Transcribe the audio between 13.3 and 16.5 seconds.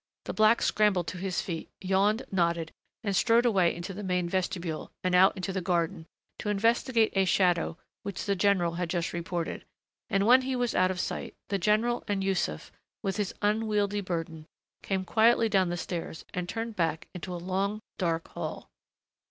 unwieldy burden, came quietly down the stairs and